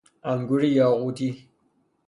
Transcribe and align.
انگور 0.23 0.63
یاقوتی 0.63 1.49